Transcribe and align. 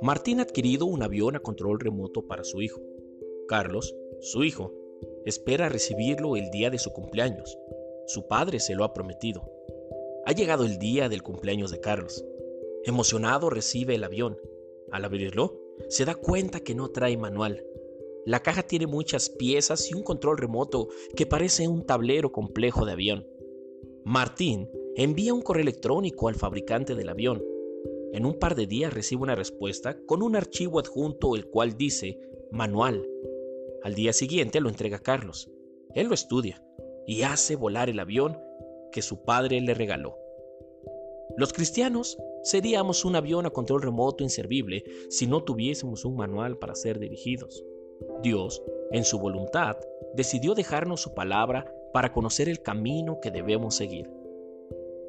Martín 0.00 0.40
ha 0.40 0.44
adquirido 0.44 0.86
un 0.86 1.02
avión 1.02 1.36
a 1.36 1.40
control 1.40 1.80
remoto 1.80 2.26
para 2.26 2.44
su 2.44 2.62
hijo. 2.62 2.80
Carlos, 3.46 3.94
su 4.20 4.42
hijo, 4.44 4.72
espera 5.26 5.68
recibirlo 5.68 6.36
el 6.36 6.50
día 6.50 6.70
de 6.70 6.78
su 6.78 6.92
cumpleaños. 6.92 7.58
Su 8.06 8.26
padre 8.26 8.58
se 8.60 8.74
lo 8.74 8.84
ha 8.84 8.94
prometido. 8.94 9.50
Ha 10.24 10.32
llegado 10.32 10.64
el 10.64 10.78
día 10.78 11.10
del 11.10 11.22
cumpleaños 11.22 11.70
de 11.70 11.80
Carlos. 11.80 12.24
Emocionado 12.84 13.50
recibe 13.50 13.96
el 13.96 14.04
avión. 14.04 14.38
Al 14.90 15.04
abrirlo, 15.04 15.60
se 15.88 16.06
da 16.06 16.14
cuenta 16.14 16.60
que 16.60 16.74
no 16.74 16.90
trae 16.90 17.18
manual. 17.18 17.66
La 18.24 18.42
caja 18.42 18.62
tiene 18.62 18.86
muchas 18.86 19.28
piezas 19.28 19.90
y 19.90 19.94
un 19.94 20.02
control 20.02 20.38
remoto 20.38 20.88
que 21.16 21.26
parece 21.26 21.68
un 21.68 21.84
tablero 21.84 22.32
complejo 22.32 22.86
de 22.86 22.92
avión. 22.92 23.26
Martín 24.08 24.70
envía 24.96 25.34
un 25.34 25.42
correo 25.42 25.60
electrónico 25.60 26.28
al 26.28 26.34
fabricante 26.34 26.94
del 26.94 27.10
avión 27.10 27.44
en 28.14 28.24
un 28.24 28.38
par 28.38 28.54
de 28.54 28.66
días 28.66 28.94
recibe 28.94 29.22
una 29.22 29.34
respuesta 29.34 29.98
con 30.06 30.22
un 30.22 30.34
archivo 30.34 30.78
adjunto 30.78 31.36
el 31.36 31.46
cual 31.50 31.76
dice 31.76 32.18
manual. 32.50 33.06
Al 33.82 33.94
día 33.94 34.14
siguiente 34.14 34.62
lo 34.62 34.70
entrega 34.70 34.96
a 34.96 35.02
Carlos. 35.02 35.50
Él 35.94 36.06
lo 36.06 36.14
estudia 36.14 36.64
y 37.06 37.20
hace 37.20 37.54
volar 37.54 37.90
el 37.90 38.00
avión 38.00 38.38
que 38.92 39.02
su 39.02 39.24
padre 39.24 39.60
le 39.60 39.74
regaló. 39.74 40.16
Los 41.36 41.52
cristianos 41.52 42.16
seríamos 42.44 43.04
un 43.04 43.14
avión 43.14 43.44
a 43.44 43.50
control 43.50 43.82
remoto 43.82 44.24
inservible 44.24 44.84
si 45.10 45.26
no 45.26 45.44
tuviésemos 45.44 46.06
un 46.06 46.16
manual 46.16 46.56
para 46.56 46.74
ser 46.74 46.98
dirigidos. 46.98 47.62
Dios, 48.22 48.62
en 48.90 49.04
su 49.04 49.18
voluntad, 49.18 49.76
decidió 50.14 50.54
dejarnos 50.54 51.02
su 51.02 51.12
palabra 51.12 51.74
para 51.92 52.12
conocer 52.12 52.48
el 52.48 52.62
camino 52.62 53.18
que 53.20 53.30
debemos 53.30 53.76
seguir. 53.76 54.10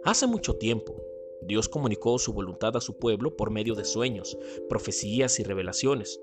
Hace 0.03 0.27
mucho 0.27 0.55
tiempo, 0.55 0.95
Dios 1.41 1.69
comunicó 1.69 2.17
su 2.19 2.33
voluntad 2.33 2.75
a 2.75 2.81
su 2.81 2.97
pueblo 2.97 3.35
por 3.35 3.49
medio 3.49 3.75
de 3.75 3.85
sueños, 3.85 4.37
profecías 4.67 5.39
y 5.39 5.43
revelaciones. 5.43 6.21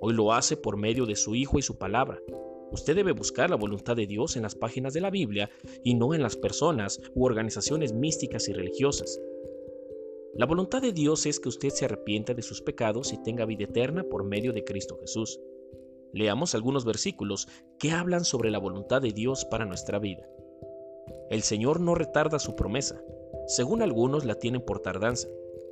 Hoy 0.00 0.14
lo 0.14 0.32
hace 0.32 0.56
por 0.56 0.76
medio 0.76 1.06
de 1.06 1.16
su 1.16 1.34
Hijo 1.34 1.58
y 1.58 1.62
su 1.62 1.76
palabra. 1.78 2.20
Usted 2.72 2.96
debe 2.96 3.12
buscar 3.12 3.50
la 3.50 3.56
voluntad 3.56 3.94
de 3.94 4.06
Dios 4.06 4.36
en 4.36 4.42
las 4.42 4.54
páginas 4.54 4.92
de 4.94 5.00
la 5.00 5.10
Biblia 5.10 5.50
y 5.82 5.94
no 5.94 6.12
en 6.12 6.22
las 6.22 6.36
personas 6.36 7.00
u 7.14 7.24
organizaciones 7.24 7.92
místicas 7.92 8.48
y 8.48 8.52
religiosas. 8.52 9.20
La 10.34 10.46
voluntad 10.46 10.82
de 10.82 10.92
Dios 10.92 11.26
es 11.26 11.38
que 11.38 11.48
usted 11.48 11.68
se 11.68 11.84
arrepienta 11.84 12.34
de 12.34 12.42
sus 12.42 12.60
pecados 12.60 13.12
y 13.12 13.22
tenga 13.22 13.44
vida 13.44 13.64
eterna 13.64 14.02
por 14.02 14.24
medio 14.24 14.52
de 14.52 14.64
Cristo 14.64 14.98
Jesús. 14.98 15.38
Leamos 16.14 16.54
algunos 16.54 16.84
versículos 16.84 17.48
que 17.76 17.90
hablan 17.90 18.24
sobre 18.24 18.52
la 18.52 18.58
voluntad 18.58 19.02
de 19.02 19.10
Dios 19.10 19.44
para 19.44 19.66
nuestra 19.66 19.98
vida. 19.98 20.22
El 21.28 21.42
Señor 21.42 21.80
no 21.80 21.96
retarda 21.96 22.38
su 22.38 22.54
promesa, 22.54 23.02
según 23.48 23.82
algunos 23.82 24.24
la 24.24 24.36
tienen 24.36 24.60
por 24.60 24.78
tardanza, 24.78 25.26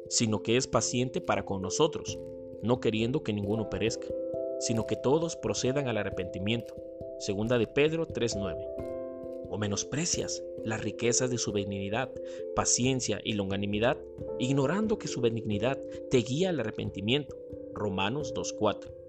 sino 0.08 0.42
que 0.42 0.56
es 0.56 0.66
paciente 0.66 1.20
para 1.20 1.44
con 1.44 1.62
nosotros, 1.62 2.18
no 2.60 2.80
queriendo 2.80 3.22
que 3.22 3.32
ninguno 3.32 3.70
perezca, 3.70 4.08
sino 4.58 4.84
que 4.84 4.96
todos 4.96 5.36
procedan 5.36 5.86
al 5.86 5.96
arrepentimiento. 5.96 6.74
Segunda 7.20 7.56
de 7.56 7.68
Pedro 7.68 8.04
3:9. 8.08 8.66
O 9.48 9.58
menosprecias 9.58 10.42
las 10.64 10.82
riquezas 10.82 11.30
de 11.30 11.38
su 11.38 11.52
benignidad, 11.52 12.10
paciencia 12.56 13.20
y 13.22 13.34
longanimidad, 13.34 13.96
ignorando 14.40 14.98
que 14.98 15.06
su 15.06 15.20
benignidad 15.20 15.78
te 16.10 16.18
guía 16.18 16.48
al 16.48 16.58
arrepentimiento. 16.58 17.36
Romanos 17.74 18.34
2:4. 18.34 19.01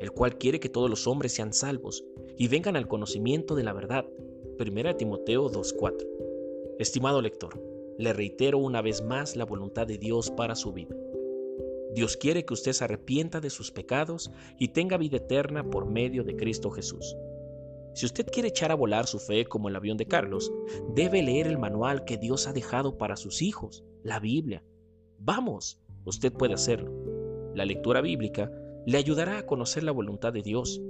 El 0.00 0.12
cual 0.12 0.38
quiere 0.38 0.60
que 0.60 0.68
todos 0.68 0.90
los 0.90 1.06
hombres 1.06 1.32
sean 1.32 1.52
salvos 1.52 2.04
y 2.36 2.48
vengan 2.48 2.76
al 2.76 2.88
conocimiento 2.88 3.54
de 3.54 3.64
la 3.64 3.72
verdad. 3.72 4.06
Primera 4.58 4.96
Timoteo 4.96 5.48
2:4. 5.48 6.06
Estimado 6.78 7.22
lector, 7.22 7.60
le 7.98 8.12
reitero 8.12 8.58
una 8.58 8.82
vez 8.82 9.02
más 9.02 9.36
la 9.36 9.44
voluntad 9.44 9.86
de 9.86 9.98
Dios 9.98 10.30
para 10.30 10.54
su 10.54 10.72
vida. 10.72 10.94
Dios 11.94 12.18
quiere 12.18 12.44
que 12.44 12.52
usted 12.52 12.72
se 12.72 12.84
arrepienta 12.84 13.40
de 13.40 13.48
sus 13.48 13.70
pecados 13.70 14.30
y 14.58 14.68
tenga 14.68 14.98
vida 14.98 15.16
eterna 15.16 15.64
por 15.70 15.86
medio 15.86 16.24
de 16.24 16.36
Cristo 16.36 16.70
Jesús. 16.70 17.16
Si 17.94 18.04
usted 18.04 18.26
quiere 18.26 18.50
echar 18.50 18.70
a 18.70 18.74
volar 18.74 19.06
su 19.06 19.18
fe 19.18 19.46
como 19.46 19.70
el 19.70 19.76
avión 19.76 19.96
de 19.96 20.04
Carlos, 20.04 20.52
debe 20.94 21.22
leer 21.22 21.46
el 21.46 21.56
manual 21.56 22.04
que 22.04 22.18
Dios 22.18 22.46
ha 22.46 22.52
dejado 22.52 22.98
para 22.98 23.16
sus 23.16 23.40
hijos, 23.40 23.82
la 24.02 24.20
Biblia. 24.20 24.62
Vamos, 25.18 25.80
usted 26.04 26.30
puede 26.30 26.52
hacerlo. 26.52 26.92
La 27.54 27.64
lectura 27.64 28.02
bíblica 28.02 28.52
le 28.86 28.98
ayudará 28.98 29.38
a 29.38 29.46
conocer 29.46 29.82
la 29.82 29.90
voluntad 29.90 30.32
de 30.32 30.42
Dios. 30.42 30.80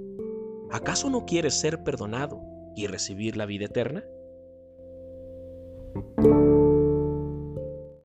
¿Acaso 0.71 1.09
no 1.09 1.25
quiere 1.25 1.49
ser 1.49 1.83
perdonado 1.83 2.41
y 2.75 2.85
recibir 2.85 3.35
la 3.35 3.47
vida 3.47 3.65
eterna? 3.65 4.05